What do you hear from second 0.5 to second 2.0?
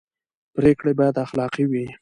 پرېکړې باید اخلاقي وي